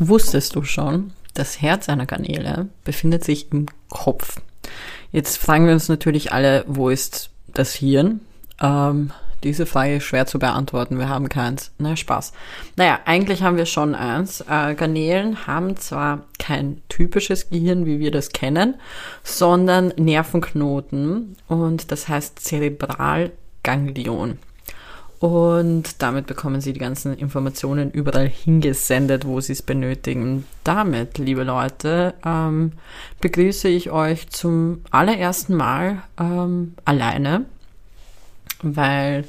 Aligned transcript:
Wusstest 0.00 0.56
du 0.56 0.64
schon, 0.64 1.12
das 1.34 1.60
Herz 1.60 1.90
einer 1.90 2.06
Garnele 2.06 2.68
befindet 2.84 3.22
sich 3.22 3.52
im 3.52 3.66
Kopf? 3.90 4.40
Jetzt 5.12 5.36
fragen 5.36 5.66
wir 5.66 5.74
uns 5.74 5.90
natürlich 5.90 6.32
alle, 6.32 6.64
wo 6.66 6.88
ist 6.88 7.28
das 7.52 7.74
Hirn? 7.74 8.20
Ähm, 8.62 9.12
diese 9.44 9.66
Frage 9.66 9.96
ist 9.96 10.04
schwer 10.04 10.24
zu 10.24 10.38
beantworten. 10.38 10.98
Wir 10.98 11.10
haben 11.10 11.28
keins. 11.28 11.72
Na, 11.76 11.96
Spaß. 11.96 12.32
Naja, 12.76 13.00
eigentlich 13.04 13.42
haben 13.42 13.58
wir 13.58 13.66
schon 13.66 13.94
eins. 13.94 14.40
Äh, 14.40 14.74
Garnelen 14.74 15.46
haben 15.46 15.76
zwar 15.76 16.24
kein 16.38 16.80
typisches 16.88 17.50
Gehirn, 17.50 17.84
wie 17.84 18.00
wir 18.00 18.10
das 18.10 18.30
kennen, 18.30 18.76
sondern 19.22 19.88
Nervenknoten 19.98 21.36
und 21.46 21.92
das 21.92 22.08
heißt 22.08 22.40
Zerebralganglion. 22.40 24.38
Und 25.20 26.00
damit 26.00 26.26
bekommen 26.26 26.62
Sie 26.62 26.72
die 26.72 26.80
ganzen 26.80 27.14
Informationen 27.14 27.90
überall 27.90 28.26
hingesendet, 28.26 29.26
wo 29.26 29.38
Sie 29.42 29.52
es 29.52 29.60
benötigen. 29.60 30.46
Damit, 30.64 31.18
liebe 31.18 31.44
Leute, 31.44 32.14
ähm, 32.24 32.72
begrüße 33.20 33.68
ich 33.68 33.90
euch 33.90 34.30
zum 34.30 34.80
allerersten 34.90 35.56
Mal 35.56 36.02
ähm, 36.18 36.72
alleine, 36.86 37.44
weil 38.62 39.24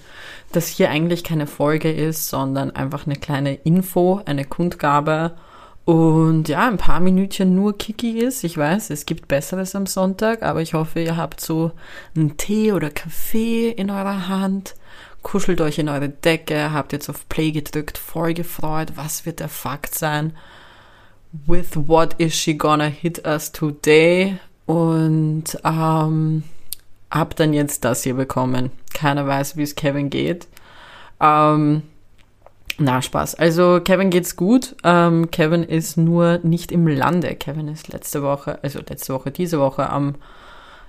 das 0.53 0.67
hier 0.67 0.89
eigentlich 0.89 1.25
keine 1.25 1.45
Folge 1.45 1.91
ist, 1.91 2.29
sondern 2.29 2.71
einfach 2.71 3.05
eine 3.05 3.17
kleine 3.17 3.55
Info, 3.55 4.21
eine 4.23 4.45
Kundgabe 4.45 5.33
und 5.83 6.47
ja, 6.47 6.69
ein 6.69 6.77
paar 6.77 7.01
Minütchen 7.01 7.53
nur 7.53 7.77
Kiki 7.77 8.19
ist. 8.19 8.45
Ich 8.45 8.57
weiß, 8.57 8.91
es 8.91 9.05
gibt 9.05 9.27
Besseres 9.27 9.75
am 9.75 9.87
Sonntag, 9.87 10.41
aber 10.41 10.61
ich 10.61 10.73
hoffe, 10.73 11.01
ihr 11.01 11.17
habt 11.17 11.41
so 11.41 11.73
einen 12.15 12.37
Tee 12.37 12.71
oder 12.71 12.89
Kaffee 12.89 13.71
in 13.71 13.89
eurer 13.89 14.29
Hand 14.29 14.75
kuschelt 15.23 15.61
euch 15.61 15.79
in 15.79 15.89
eure 15.89 16.09
Decke, 16.09 16.71
habt 16.71 16.93
jetzt 16.93 17.09
auf 17.09 17.27
Play 17.29 17.51
gedrückt, 17.51 17.97
voll 17.97 18.33
gefreut, 18.33 18.93
was 18.95 19.25
wird 19.25 19.39
der 19.39 19.49
Fakt 19.49 19.95
sein? 19.95 20.33
With 21.45 21.69
what 21.75 22.15
is 22.17 22.33
she 22.33 22.55
gonna 22.55 22.85
hit 22.85 23.25
us 23.25 23.51
today? 23.51 24.37
Und 24.65 25.57
ähm, 25.63 26.43
hab 27.09 27.35
dann 27.35 27.53
jetzt 27.53 27.85
das 27.85 28.03
hier 28.03 28.15
bekommen. 28.15 28.71
Keiner 28.93 29.27
weiß, 29.27 29.57
wie 29.57 29.63
es 29.63 29.75
Kevin 29.75 30.09
geht. 30.09 30.47
Ähm, 31.19 31.83
na, 32.77 33.01
Spaß. 33.01 33.35
Also 33.35 33.79
Kevin 33.83 34.09
geht's 34.09 34.35
gut. 34.35 34.75
Ähm, 34.83 35.29
Kevin 35.29 35.63
ist 35.63 35.97
nur 35.97 36.39
nicht 36.43 36.71
im 36.71 36.87
Lande. 36.87 37.35
Kevin 37.35 37.67
ist 37.67 37.89
letzte 37.89 38.23
Woche, 38.23 38.59
also 38.63 38.79
letzte 38.79 39.13
Woche, 39.13 39.31
diese 39.31 39.59
Woche 39.59 39.89
am 39.89 40.15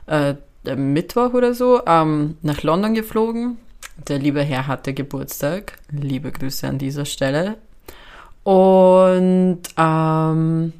äh, 0.07 0.35
Mittwoch 0.75 1.35
oder 1.35 1.55
so 1.55 1.83
ähm, 1.87 2.37
nach 2.43 2.63
London 2.63 2.95
geflogen. 2.95 3.59
Der 3.97 4.19
liebe 4.19 4.43
Herr 4.43 4.67
hatte 4.67 4.95
Geburtstag. 4.95 5.79
Liebe 5.91 6.33
Grüße 6.33 6.67
an 6.67 6.79
dieser 6.79 7.05
Stelle. 7.05 7.57
Und 8.43 9.61
ähm, 9.77 10.73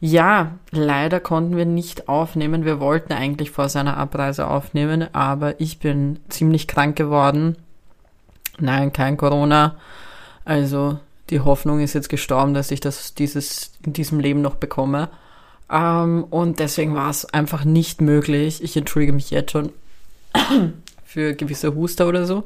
ja, 0.00 0.52
leider 0.70 1.20
konnten 1.20 1.56
wir 1.56 1.64
nicht 1.64 2.08
aufnehmen. 2.08 2.64
Wir 2.64 2.78
wollten 2.80 3.12
eigentlich 3.12 3.50
vor 3.50 3.68
seiner 3.68 3.96
Abreise 3.96 4.46
aufnehmen, 4.46 5.08
aber 5.14 5.60
ich 5.60 5.78
bin 5.78 6.20
ziemlich 6.28 6.68
krank 6.68 6.96
geworden. 6.96 7.56
Nein, 8.58 8.92
kein 8.92 9.16
Corona. 9.16 9.76
Also 10.44 10.98
die 11.30 11.40
Hoffnung 11.40 11.80
ist 11.80 11.94
jetzt 11.94 12.08
gestorben, 12.08 12.54
dass 12.54 12.70
ich 12.70 12.80
das 12.80 13.14
dieses 13.14 13.72
in 13.84 13.94
diesem 13.94 14.20
Leben 14.20 14.42
noch 14.42 14.56
bekomme. 14.56 15.08
Ähm, 15.70 16.24
und 16.24 16.60
deswegen 16.60 16.94
war 16.94 17.10
es 17.10 17.24
einfach 17.32 17.64
nicht 17.64 18.00
möglich. 18.00 18.62
Ich 18.62 18.76
entschuldige 18.76 19.12
mich 19.12 19.30
jetzt 19.30 19.52
schon 19.52 19.72
für 21.06 21.34
gewisse 21.34 21.74
Huster 21.74 22.08
oder 22.08 22.26
so, 22.26 22.42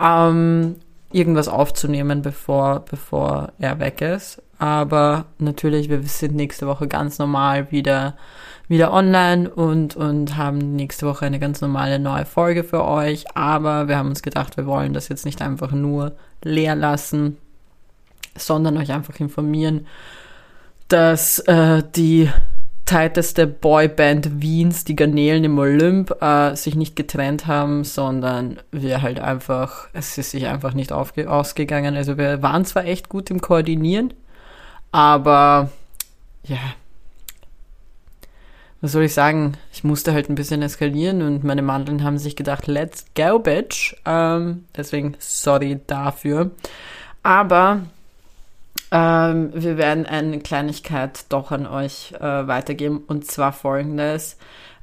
ähm, 0.00 0.76
irgendwas 1.12 1.48
aufzunehmen, 1.48 2.22
bevor, 2.22 2.84
bevor 2.90 3.52
er 3.58 3.78
weg 3.78 4.00
ist. 4.00 4.42
Aber 4.58 5.26
natürlich, 5.38 5.88
wir 5.88 6.02
sind 6.02 6.34
nächste 6.34 6.66
Woche 6.66 6.88
ganz 6.88 7.18
normal 7.18 7.70
wieder, 7.70 8.16
wieder 8.68 8.92
online 8.92 9.48
und, 9.48 9.96
und 9.96 10.36
haben 10.36 10.76
nächste 10.76 11.06
Woche 11.06 11.26
eine 11.26 11.38
ganz 11.38 11.60
normale 11.60 11.98
neue 11.98 12.26
Folge 12.26 12.64
für 12.64 12.84
euch. 12.84 13.36
Aber 13.36 13.88
wir 13.88 13.96
haben 13.96 14.08
uns 14.08 14.22
gedacht, 14.22 14.56
wir 14.56 14.66
wollen 14.66 14.92
das 14.92 15.08
jetzt 15.08 15.24
nicht 15.24 15.40
einfach 15.40 15.72
nur 15.72 16.12
leer 16.42 16.74
lassen, 16.74 17.38
sondern 18.36 18.76
euch 18.76 18.92
einfach 18.92 19.18
informieren, 19.18 19.86
dass 20.88 21.38
äh, 21.40 21.82
die 21.94 22.30
tighteste 22.90 23.46
Boyband 23.46 24.42
Wiens, 24.42 24.82
die 24.82 24.96
Garnelen 24.96 25.44
im 25.44 25.58
Olymp, 25.60 26.20
äh, 26.20 26.56
sich 26.56 26.74
nicht 26.74 26.96
getrennt 26.96 27.46
haben, 27.46 27.84
sondern 27.84 28.60
wir 28.72 29.00
halt 29.00 29.20
einfach, 29.20 29.88
es 29.92 30.18
ist 30.18 30.32
sich 30.32 30.48
einfach 30.48 30.74
nicht 30.74 30.90
ausgegangen. 30.90 31.94
Also 31.94 32.18
wir 32.18 32.42
waren 32.42 32.64
zwar 32.64 32.86
echt 32.86 33.08
gut 33.08 33.30
im 33.30 33.40
Koordinieren, 33.40 34.12
aber 34.90 35.70
ja, 36.42 36.58
was 38.80 38.90
soll 38.90 39.04
ich 39.04 39.14
sagen? 39.14 39.52
Ich 39.72 39.84
musste 39.84 40.12
halt 40.12 40.28
ein 40.28 40.34
bisschen 40.34 40.62
eskalieren 40.62 41.22
und 41.22 41.44
meine 41.44 41.62
Mandeln 41.62 42.02
haben 42.02 42.18
sich 42.18 42.34
gedacht, 42.34 42.66
let's 42.66 43.04
go, 43.14 43.38
bitch. 43.38 43.94
Ähm, 44.04 44.64
deswegen 44.76 45.14
sorry 45.20 45.78
dafür. 45.86 46.50
Aber 47.22 47.82
ähm, 48.90 49.50
wir 49.54 49.76
werden 49.76 50.06
eine 50.06 50.40
Kleinigkeit 50.40 51.24
doch 51.28 51.52
an 51.52 51.66
euch 51.66 52.12
äh, 52.18 52.46
weitergeben 52.46 53.04
und 53.06 53.24
zwar 53.26 53.52
folgendes. 53.52 54.36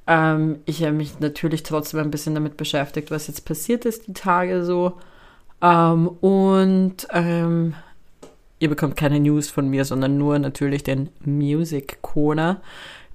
Ähm, 0.08 0.60
ich 0.66 0.82
habe 0.84 0.94
mich 0.94 1.20
natürlich 1.20 1.64
trotzdem 1.64 2.00
ein 2.00 2.12
bisschen 2.12 2.34
damit 2.34 2.56
beschäftigt, 2.56 3.12
was 3.12 3.28
jetzt 3.28 3.46
passiert 3.46 3.86
ist 3.86 4.08
die 4.08 4.14
Tage 4.14 4.64
so. 4.64 4.94
Ähm, 5.62 6.08
und 6.08 7.08
ähm, 7.12 7.74
ihr 8.60 8.70
bekommt 8.70 8.96
keine 8.96 9.20
News 9.20 9.50
von 9.50 9.70
mir, 9.70 9.84
sondern 9.84 10.18
nur 10.18 10.40
natürlich 10.40 10.84
den 10.84 11.10
Music 11.26 12.02
Corner. 12.02 12.62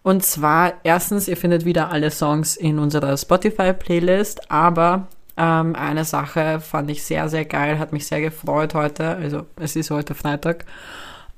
Und 0.03 0.25
zwar, 0.25 0.75
erstens, 0.83 1.29
ihr 1.29 1.37
findet 1.37 1.65
wieder 1.65 1.91
alle 1.91 2.11
Songs 2.11 2.57
in 2.57 2.79
unserer 2.79 3.17
Spotify-Playlist, 3.17 4.51
aber 4.51 5.07
ähm, 5.37 5.75
eine 5.75 6.05
Sache 6.05 6.61
fand 6.61 6.91
ich 6.91 7.03
sehr, 7.03 7.29
sehr 7.29 7.45
geil, 7.45 7.79
hat 7.79 7.93
mich 7.93 8.07
sehr 8.07 8.21
gefreut 8.21 8.75
heute. 8.75 9.17
Also 9.17 9.47
es 9.57 9.77
ist 9.77 9.91
heute 9.91 10.15
Freitag. 10.15 10.65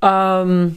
Ähm, 0.02 0.76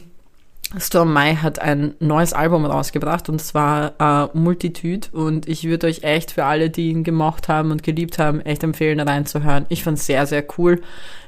Storm 0.78 1.12
Mai 1.14 1.34
hat 1.34 1.60
ein 1.60 1.94
neues 1.98 2.34
Album 2.34 2.66
rausgebracht 2.66 3.28
und 3.30 3.40
zwar 3.40 3.94
äh, 3.98 4.36
Multitude 4.36 5.08
und 5.12 5.48
ich 5.48 5.64
würde 5.64 5.86
euch 5.86 6.02
echt 6.02 6.32
für 6.32 6.44
alle, 6.44 6.68
die 6.68 6.90
ihn 6.90 7.04
gemocht 7.04 7.48
haben 7.48 7.70
und 7.70 7.82
geliebt 7.82 8.18
haben, 8.18 8.42
echt 8.42 8.62
empfehlen, 8.62 9.00
reinzuhören. 9.00 9.64
Ich 9.70 9.82
fand 9.82 9.98
es 9.98 10.06
sehr, 10.06 10.26
sehr 10.26 10.44
cool. 10.58 10.82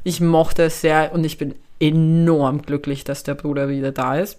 Ich 0.05 0.21
mochte 0.21 0.65
es 0.65 0.83
sehr 0.83 1.13
und 1.13 1.25
ich 1.25 1.39
bin 1.39 1.55
enorm 1.81 2.63
glücklich, 2.63 3.05
dass 3.05 3.23
der 3.23 3.35
Bruder 3.35 3.71
wieder 3.71 3.93
da 3.93 4.17
ist. 4.17 4.39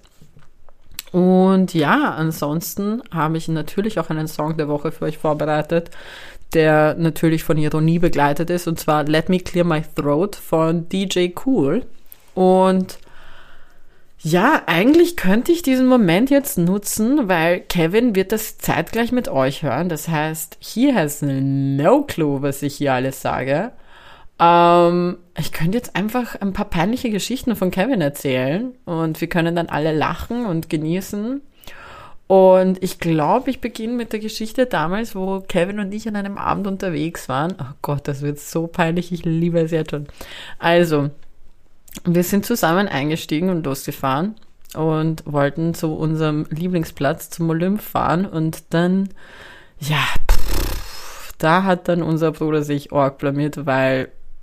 Und 1.12 1.74
ja, 1.74 2.14
ansonsten 2.14 3.02
habe 3.12 3.38
ich 3.38 3.48
natürlich 3.48 4.00
auch 4.00 4.10
einen 4.10 4.28
Song 4.28 4.56
der 4.56 4.70
Woche 4.70 4.92
für 4.92 5.06
euch 5.06 5.18
vorbereitet 5.18 5.90
der 6.54 6.96
natürlich 6.96 7.44
von 7.44 7.58
Ironie 7.58 8.00
begleitet 8.00 8.50
ist, 8.50 8.68
und 8.68 8.80
zwar 8.80 9.04
Let 9.06 9.30
Me 9.30 9.40
Clear 9.40 9.66
My 9.66 9.82
Throat 9.96 10.36
von 10.36 10.88
DJ 10.90 11.30
Cool. 11.46 11.86
Und 12.34 13.00
ja, 14.24 14.62
eigentlich 14.68 15.18
könnte 15.18 15.52
ich 15.52 15.64
diesen 15.64 15.88
Moment 15.88 16.30
jetzt 16.30 16.58
nutzen, 16.60 17.28
weil 17.28 17.60
Kevin 17.60 18.16
wird 18.16 18.32
das 18.32 18.60
zeitgleich 18.60 19.12
mit 19.12 19.30
euch 19.30 19.64
hören. 19.64 19.90
Das 19.90 20.08
heißt, 20.08 20.58
he 20.60 20.94
has 20.94 21.24
no 21.24 22.04
clue, 22.04 22.42
was 22.44 22.62
ich 22.62 22.76
hier 22.76 22.94
alles 22.94 23.22
sage. 23.22 23.72
Ähm, 24.40 25.18
ich 25.38 25.52
könnte 25.52 25.78
jetzt 25.78 25.96
einfach 25.96 26.40
ein 26.40 26.54
paar 26.54 26.70
peinliche 26.70 27.10
Geschichten 27.10 27.56
von 27.56 27.72
Kevin 27.72 28.02
erzählen 28.02 28.74
und 28.86 29.22
wir 29.22 29.28
können 29.28 29.56
dann 29.56 29.70
alle 29.70 29.92
lachen 29.92 30.46
und 30.46 30.70
genießen. 30.70 31.42
Und 32.32 32.82
ich 32.82 32.98
glaube, 32.98 33.50
ich 33.50 33.60
beginne 33.60 33.92
mit 33.92 34.14
der 34.14 34.22
Geschichte 34.22 34.66
damals, 34.66 35.16
wo 35.16 35.42
Kevin 35.42 35.82
und 35.82 35.94
ich 35.94 36.08
an 36.08 36.16
einem 36.16 36.38
Abend 36.38 36.66
unterwegs 36.66 37.28
waren. 37.28 37.56
Oh 37.60 37.74
Gott, 37.82 38.08
das 38.08 38.22
wird 38.22 38.40
so 38.40 38.68
peinlich, 38.68 39.12
ich 39.12 39.26
liebe 39.26 39.60
es 39.60 39.72
jetzt 39.72 39.92
schon. 39.92 40.08
Also, 40.58 41.10
wir 42.06 42.24
sind 42.24 42.46
zusammen 42.46 42.88
eingestiegen 42.88 43.50
und 43.50 43.66
losgefahren 43.66 44.36
und 44.74 45.24
wollten 45.26 45.74
zu 45.74 45.94
unserem 45.94 46.46
Lieblingsplatz 46.50 47.32
zum 47.32 47.50
Olymp 47.50 47.82
fahren 47.82 48.26
und 48.26 48.64
dann, 48.70 49.10
ja, 49.80 50.02
pff, 50.32 51.34
da 51.38 51.64
hat 51.64 51.90
dann 51.90 52.02
unser 52.02 52.32
Bruder 52.32 52.64
sich 52.64 52.94
arg 52.94 53.18
blamiert, 53.18 53.66
weil 53.66 54.08